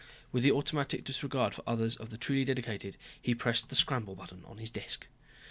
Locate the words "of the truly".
1.95-2.43